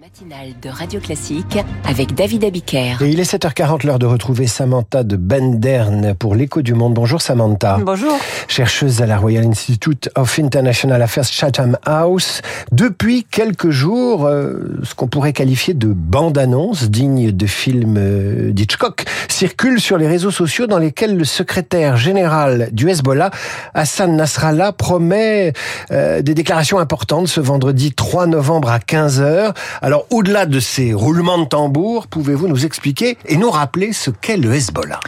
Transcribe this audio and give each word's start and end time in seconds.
matinale 0.00 0.54
de 0.62 0.70
Radio 0.70 0.98
Classique 0.98 1.58
avec 1.86 2.14
David 2.14 2.44
Abiker. 2.44 2.96
Et 3.02 3.10
il 3.10 3.20
est 3.20 3.30
7h40, 3.30 3.86
l'heure 3.86 3.98
de 3.98 4.06
retrouver 4.06 4.46
Samantha 4.46 5.02
de 5.02 5.16
Benderne 5.16 6.14
pour 6.14 6.34
l'écho 6.34 6.62
du 6.62 6.72
monde. 6.72 6.94
Bonjour 6.94 7.20
Samantha. 7.20 7.78
Bonjour. 7.84 8.18
Chercheuse 8.48 9.02
à 9.02 9.06
la 9.06 9.18
Royal 9.18 9.44
Institute 9.44 10.08
of 10.16 10.38
International 10.38 11.02
Affairs 11.02 11.24
Chatham 11.24 11.76
House. 11.84 12.40
Depuis 12.72 13.24
quelques 13.24 13.68
jours, 13.68 14.24
euh, 14.24 14.78
ce 14.84 14.94
qu'on 14.94 15.06
pourrait 15.06 15.34
qualifier 15.34 15.74
de 15.74 15.88
bande-annonce 15.88 16.88
digne 16.88 17.30
de 17.30 17.46
film 17.46 17.96
euh, 17.98 18.52
d'Hitchcock 18.52 19.04
circule 19.28 19.80
sur 19.80 19.98
les 19.98 20.08
réseaux 20.08 20.30
sociaux 20.30 20.66
dans 20.66 20.78
lesquels 20.78 21.14
le 21.14 21.24
secrétaire 21.24 21.98
général 21.98 22.70
du 22.72 22.88
Hezbollah, 22.88 23.30
Hassan 23.74 24.16
Nasrallah, 24.16 24.72
promet 24.72 25.52
euh, 25.90 26.22
des 26.22 26.32
déclarations 26.32 26.78
importantes 26.78 27.28
ce 27.28 27.40
vendredi 27.40 27.92
3 27.92 28.26
novembre 28.26 28.70
à 28.70 28.78
15h. 28.78 29.52
Alors, 29.90 30.06
au-delà 30.10 30.46
de 30.46 30.60
ces 30.60 30.94
roulements 30.94 31.38
de 31.38 31.46
tambour, 31.46 32.06
pouvez-vous 32.06 32.46
nous 32.46 32.64
expliquer 32.64 33.18
et 33.26 33.36
nous 33.36 33.50
rappeler 33.50 33.92
ce 33.92 34.12
qu'est 34.12 34.36
le 34.36 34.54
Hezbollah? 34.54 35.00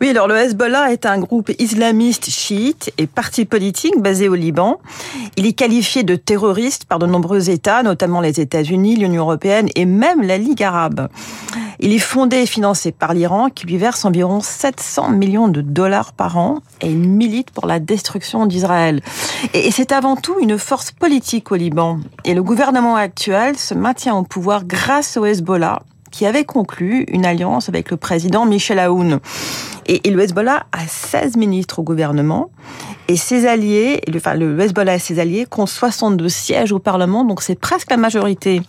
Oui, 0.00 0.08
alors 0.08 0.26
le 0.26 0.34
Hezbollah 0.34 0.90
est 0.90 1.06
un 1.06 1.20
groupe 1.20 1.52
islamiste 1.60 2.28
chiite 2.30 2.92
et 2.98 3.06
parti 3.06 3.44
politique 3.44 3.96
basé 4.00 4.28
au 4.28 4.34
Liban. 4.34 4.80
Il 5.36 5.46
est 5.46 5.52
qualifié 5.52 6.02
de 6.02 6.16
terroriste 6.16 6.84
par 6.86 6.98
de 6.98 7.06
nombreux 7.06 7.48
États, 7.48 7.84
notamment 7.84 8.20
les 8.20 8.40
États-Unis, 8.40 8.96
l'Union 8.96 9.22
européenne 9.22 9.68
et 9.76 9.84
même 9.84 10.20
la 10.20 10.36
Ligue 10.36 10.64
arabe. 10.64 11.06
Il 11.80 11.92
est 11.92 11.98
fondé 11.98 12.38
et 12.38 12.46
financé 12.46 12.92
par 12.92 13.14
l'Iran 13.14 13.48
qui 13.50 13.66
lui 13.66 13.76
verse 13.76 14.04
environ 14.04 14.40
700 14.40 15.10
millions 15.10 15.48
de 15.48 15.60
dollars 15.60 16.12
par 16.12 16.36
an 16.36 16.58
et 16.80 16.90
il 16.90 16.98
milite 16.98 17.50
pour 17.50 17.66
la 17.66 17.80
destruction 17.80 18.46
d'Israël. 18.46 19.00
Et 19.52 19.70
c'est 19.70 19.92
avant 19.92 20.16
tout 20.16 20.36
une 20.40 20.58
force 20.58 20.92
politique 20.92 21.52
au 21.52 21.56
Liban. 21.56 21.98
Et 22.24 22.34
le 22.34 22.42
gouvernement 22.42 22.96
actuel 22.96 23.58
se 23.58 23.74
maintient 23.74 24.16
au 24.16 24.22
pouvoir 24.22 24.64
grâce 24.64 25.16
au 25.16 25.24
Hezbollah 25.24 25.82
qui 26.14 26.26
avait 26.26 26.44
conclu 26.44 27.04
une 27.08 27.26
alliance 27.26 27.68
avec 27.68 27.90
le 27.90 27.96
président 27.96 28.46
Michel 28.46 28.78
Aoun. 28.78 29.18
Et, 29.86 30.08
le 30.08 30.22
Hezbollah 30.22 30.64
a 30.70 30.86
16 30.86 31.36
ministres 31.36 31.80
au 31.80 31.82
gouvernement. 31.82 32.50
Et 33.08 33.16
ses 33.16 33.46
alliés, 33.48 34.00
enfin 34.14 34.34
le 34.34 34.58
Hezbollah 34.60 34.94
et 34.94 34.98
ses 35.00 35.18
alliés, 35.18 35.44
comptent 35.44 35.68
62 35.68 36.28
sièges 36.28 36.70
au 36.70 36.78
Parlement, 36.78 37.24
donc 37.24 37.42
c'est 37.42 37.58
presque 37.58 37.90
la 37.90 37.96
majorité. 37.96 38.62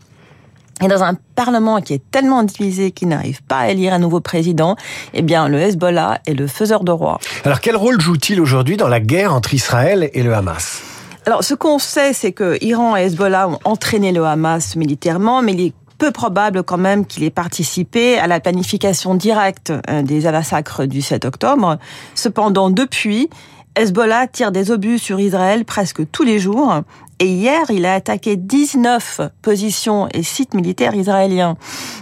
Et 0.83 0.87
dans 0.87 1.03
un 1.03 1.15
Parlement 1.35 1.79
qui 1.79 1.93
est 1.93 2.01
tellement 2.11 2.43
divisé 2.43 2.91
qu'il 2.91 3.07
n'arrive 3.07 3.41
pas 3.43 3.59
à 3.59 3.69
élire 3.69 3.93
un 3.93 3.99
nouveau 3.99 4.19
président, 4.19 4.75
eh 5.13 5.21
bien, 5.21 5.47
le 5.47 5.59
Hezbollah 5.59 6.19
est 6.27 6.33
le 6.33 6.47
faiseur 6.47 6.83
de 6.83 6.91
roi. 6.91 7.19
Alors, 7.45 7.61
quel 7.61 7.75
rôle 7.75 7.99
joue-t-il 8.01 8.41
aujourd'hui 8.41 8.75
dans 8.75 8.89
la 8.89 8.99
guerre 8.99 9.33
entre 9.33 9.53
Israël 9.53 10.09
et 10.13 10.23
le 10.23 10.33
Hamas? 10.33 10.81
Alors, 11.25 11.43
ce 11.43 11.53
qu'on 11.53 11.79
sait, 11.79 12.13
c'est 12.13 12.33
que 12.33 12.57
Iran 12.61 12.95
et 12.97 13.03
Hezbollah 13.03 13.49
ont 13.49 13.59
entraîné 13.63 14.11
le 14.11 14.25
Hamas 14.25 14.75
militairement, 14.75 15.41
mais 15.41 15.53
il 15.53 15.61
est 15.61 15.73
peu 15.97 16.11
probable 16.11 16.63
quand 16.63 16.77
même 16.77 17.05
qu'il 17.05 17.23
ait 17.23 17.29
participé 17.29 18.17
à 18.17 18.27
la 18.27 18.39
planification 18.39 19.15
directe 19.15 19.71
euh, 19.89 20.01
des 20.01 20.21
massacres 20.21 20.85
du 20.85 21.01
7 21.01 21.25
octobre. 21.25 21.77
Cependant, 22.15 22.69
depuis, 22.69 23.29
Hezbollah 23.75 24.27
tire 24.27 24.51
des 24.51 24.71
obus 24.71 24.99
sur 24.99 25.19
Israël 25.19 25.65
presque 25.65 26.09
tous 26.11 26.23
les 26.23 26.39
jours. 26.39 26.81
Et 27.19 27.27
hier, 27.27 27.63
il 27.69 27.85
a 27.85 27.93
attaqué 27.93 28.35
19 28.35 29.21
positions 29.41 30.09
et 30.13 30.21
sites 30.21 30.53
militaires 30.53 30.95
israéliens. 30.95 31.55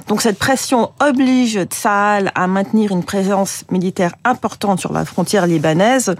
Donc 0.07 0.21
cette 0.21 0.39
pression 0.39 0.91
oblige 0.99 1.63
Tsahal 1.65 2.31
à 2.33 2.47
maintenir 2.47 2.91
une 2.91 3.03
présence 3.03 3.63
militaire 3.69 4.15
importante 4.25 4.79
sur 4.79 4.91
la 4.91 5.05
frontière 5.05 5.45
libanaise. 5.45 6.15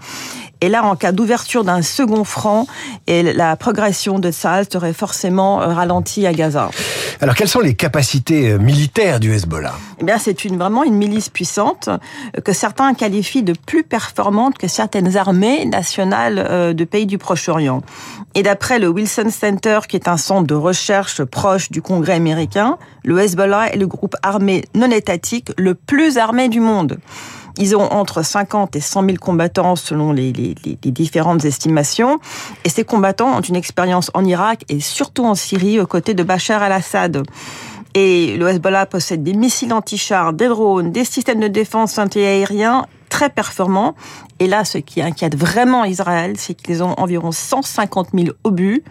Et 0.61 0.69
là, 0.69 0.85
en 0.85 0.95
cas 0.95 1.11
d'ouverture 1.11 1.63
d'un 1.63 1.81
second 1.81 2.23
front, 2.23 2.67
et 3.07 3.21
la 3.33 3.55
progression 3.55 4.19
de 4.19 4.31
Tsahal 4.31 4.65
serait 4.71 4.93
forcément 4.93 5.61
euh, 5.61 5.67
ralentie 5.67 6.25
à 6.25 6.33
Gaza. 6.33 6.69
Alors, 7.21 7.35
quelles 7.35 7.47
sont 7.47 7.59
les 7.59 7.73
capacités 7.73 8.51
euh, 8.51 8.57
militaires 8.57 9.19
du 9.19 9.33
Hezbollah 9.33 9.73
Eh 9.99 10.03
bien, 10.03 10.17
c'est 10.17 10.45
une, 10.45 10.57
vraiment 10.57 10.83
une 10.83 10.95
milice 10.95 11.29
puissante 11.29 11.87
euh, 11.87 12.41
que 12.41 12.53
certains 12.53 12.93
qualifient 12.93 13.43
de 13.43 13.53
plus 13.53 13.83
performante 13.83 14.57
que 14.57 14.67
certaines 14.67 15.17
armées 15.17 15.65
nationales 15.65 16.73
de 16.75 16.83
pays 16.83 17.05
du 17.05 17.17
Proche-Orient. 17.17 17.81
Et 18.35 18.43
d'après 18.43 18.79
le 18.79 18.87
Wilson 18.87 19.29
Center, 19.29 19.79
qui 19.87 19.95
est 19.95 20.07
un 20.07 20.17
centre 20.17 20.47
de 20.47 20.55
recherche 20.55 21.23
proche 21.23 21.71
du 21.71 21.81
Congrès 21.81 22.13
américain, 22.13 22.77
le 23.03 23.19
Hezbollah 23.19 23.73
est 23.73 23.77
le 23.77 23.87
groupe 23.87 24.15
armé 24.23 24.63
non 24.73 24.89
étatique 24.91 25.51
le 25.57 25.75
plus 25.75 26.17
armé 26.17 26.49
du 26.49 26.59
monde. 26.59 26.99
Ils 27.57 27.75
ont 27.75 27.91
entre 27.91 28.23
50 28.23 28.75
et 28.75 28.79
100 28.79 29.05
000 29.05 29.17
combattants 29.17 29.75
selon 29.75 30.11
les, 30.11 30.31
différentes 30.31 31.45
estimations. 31.45 32.19
Et 32.63 32.69
ces 32.69 32.83
combattants 32.83 33.37
ont 33.37 33.41
une 33.41 33.55
expérience 33.55 34.09
en 34.13 34.25
Irak 34.25 34.63
et 34.69 34.79
surtout 34.79 35.25
en 35.25 35.35
Syrie 35.35 35.79
aux 35.79 35.87
côtés 35.87 36.13
de 36.13 36.23
Bachar 36.23 36.63
al-Assad. 36.63 37.23
Et 37.95 38.37
le 38.37 38.49
Hezbollah 38.49 38.87
possède 38.87 39.21
des 39.21 39.33
missiles 39.33 39.71
anti-chars, 39.71 40.33
des 40.33 40.47
drones, 40.47 40.91
des 40.91 41.05
systèmes 41.05 41.39
de 41.39 41.47
défense 41.47 41.99
anti-aériens 41.99 42.87
très 43.09 43.29
performants. 43.29 43.93
Et 44.39 44.47
là, 44.47 44.65
ce 44.65 44.79
qui 44.79 45.01
inquiète 45.03 45.35
vraiment 45.35 45.85
Israël, 45.85 46.33
c'est 46.37 46.55
qu'ils 46.55 46.81
ont 46.81 46.95
environ 46.99 47.31
150 47.31 48.09
000 48.15 48.29
obus 48.43 48.83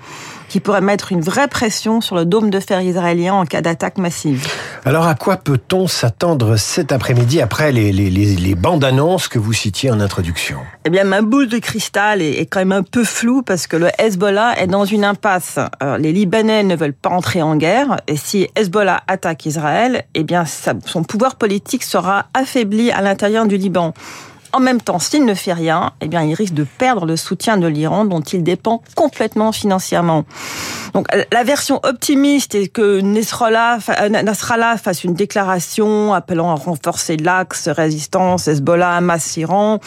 qui 0.48 0.60
pourraient 0.60 0.80
mettre 0.80 1.10
une 1.10 1.20
vraie 1.20 1.48
pression 1.48 2.00
sur 2.00 2.14
le 2.14 2.24
dôme 2.24 2.48
de 2.48 2.60
fer 2.60 2.80
israélien 2.80 3.34
en 3.34 3.44
cas 3.44 3.60
d'attaque 3.60 3.98
massive. 3.98 4.46
Alors, 4.84 5.06
à 5.06 5.14
quoi 5.14 5.36
peut-on 5.36 5.86
s'attendre 5.86 6.56
cet 6.56 6.90
après-midi 6.90 7.40
après 7.40 7.70
les, 7.70 8.54
bandes 8.56 8.82
annonces 8.82 9.28
que 9.28 9.38
vous 9.38 9.52
citiez 9.52 9.92
en 9.92 10.00
introduction? 10.00 10.58
Eh 10.84 10.90
bien, 10.90 11.04
ma 11.04 11.22
boule 11.22 11.48
de 11.48 11.58
cristal 11.58 12.20
est, 12.20 12.40
est, 12.40 12.46
quand 12.46 12.58
même 12.58 12.72
un 12.72 12.82
peu 12.82 13.04
floue 13.04 13.42
parce 13.42 13.68
que 13.68 13.76
le 13.76 13.90
Hezbollah 13.98 14.60
est 14.60 14.66
dans 14.66 14.84
une 14.84 15.04
impasse. 15.04 15.60
Euh, 15.84 15.98
les 15.98 16.12
Libanais 16.12 16.64
ne 16.64 16.74
veulent 16.74 16.94
pas 16.94 17.10
entrer 17.10 17.42
en 17.42 17.54
guerre 17.54 18.00
et 18.08 18.16
si 18.16 18.48
Hezbollah 18.56 19.04
attaque 19.06 19.46
Israël, 19.46 20.02
eh 20.14 20.24
bien, 20.24 20.44
son 20.46 21.04
pouvoir 21.04 21.36
politique 21.36 21.84
sera 21.84 22.26
affaibli 22.34 22.90
à 22.90 23.02
l'intérieur 23.02 23.46
du 23.46 23.58
Liban. 23.58 23.94
En 24.54 24.60
même 24.60 24.80
temps, 24.80 24.98
s'il 24.98 25.24
ne 25.24 25.34
fait 25.34 25.54
rien, 25.54 25.92
eh 26.02 26.08
bien, 26.08 26.22
il 26.22 26.34
risque 26.34 26.52
de 26.52 26.64
perdre 26.64 27.06
le 27.06 27.16
soutien 27.16 27.56
de 27.56 27.66
l'Iran 27.66 28.04
dont 28.04 28.20
il 28.20 28.42
dépend 28.42 28.82
complètement 28.94 29.50
financièrement. 29.52 30.24
Donc 30.92 31.06
la 31.32 31.42
version 31.42 31.80
optimiste 31.84 32.54
est 32.54 32.68
que 32.68 33.00
Nasrallah, 33.00 33.78
Nasrallah 34.10 34.76
fasse 34.76 35.04
une 35.04 35.14
déclaration 35.14 36.12
appelant 36.12 36.50
à 36.50 36.54
renforcer 36.54 37.16
l'axe 37.16 37.68
résistance 37.68 38.46
Hezbollah, 38.46 38.96
Hamas, 38.96 39.38
Iran, 39.38 39.80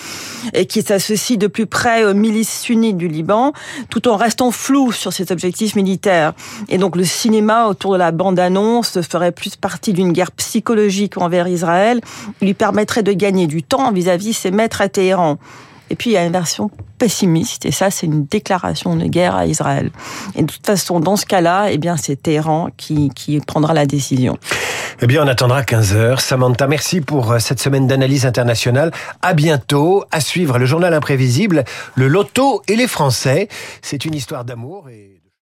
et 0.53 0.65
qui 0.65 0.81
s'associe 0.81 1.37
de 1.37 1.45
plus 1.45 1.67
près 1.67 2.05
aux 2.05 2.15
milices 2.15 2.61
sunnites 2.61 2.97
du 2.97 3.07
Liban, 3.07 3.53
tout 3.91 4.07
en 4.07 4.15
restant 4.15 4.49
flou 4.49 4.91
sur 4.91 5.13
ses 5.13 5.31
objectifs 5.31 5.75
militaires. 5.75 6.33
Et 6.69 6.79
donc 6.79 6.95
le 6.95 7.03
cinéma 7.03 7.67
autour 7.67 7.93
de 7.93 7.97
la 7.97 8.11
bande-annonce 8.11 8.99
ferait 9.01 9.31
plus 9.31 9.55
partie 9.57 9.93
d'une 9.93 10.11
guerre 10.11 10.31
psychologique 10.31 11.17
envers 11.17 11.47
Israël, 11.47 12.01
lui 12.41 12.55
permettrait 12.55 13.03
de 13.03 13.13
gagner 13.13 13.45
du 13.45 13.61
temps 13.61 13.91
vis-à-vis 13.91 14.33
ses 14.33 14.51
maîtres 14.55 14.81
à 14.81 14.89
Téhéran. 14.89 15.38
Et 15.89 15.95
puis 15.95 16.11
il 16.11 16.13
y 16.13 16.17
a 16.17 16.25
une 16.25 16.31
version 16.31 16.71
pessimiste, 16.97 17.66
et 17.66 17.71
ça 17.71 17.91
c'est 17.91 18.07
une 18.07 18.25
déclaration 18.25 18.95
de 18.95 19.05
guerre 19.05 19.35
à 19.35 19.45
Israël. 19.45 19.91
Et 20.35 20.41
de 20.41 20.51
toute 20.51 20.66
façon, 20.66 20.99
dans 20.99 21.16
ce 21.16 21.25
cas-là, 21.27 21.67
eh 21.69 21.77
bien 21.77 21.95
c'est 21.95 22.16
Téhéran 22.16 22.69
qui, 22.75 23.09
qui 23.09 23.39
prendra 23.39 23.73
la 23.73 23.85
décision. 23.85 24.39
Eh 25.01 25.07
bien, 25.07 25.23
on 25.23 25.27
attendra 25.27 25.61
15 25.63 25.94
heures. 25.94 26.21
Samantha, 26.21 26.67
merci 26.67 27.01
pour 27.01 27.33
euh, 27.33 27.39
cette 27.39 27.59
semaine 27.59 27.85
d'analyse 27.85 28.25
internationale. 28.25 28.91
À 29.21 29.33
bientôt. 29.33 30.05
À 30.09 30.21
suivre 30.21 30.57
le 30.57 30.65
journal 30.65 30.94
imprévisible, 30.94 31.65
le 31.95 32.07
loto 32.07 32.63
et 32.69 32.77
les 32.77 32.88
Français. 32.88 33.49
C'est 33.81 34.05
une 34.05 34.15
histoire 34.15 34.45
d'amour 34.45 34.88
et 34.89 35.19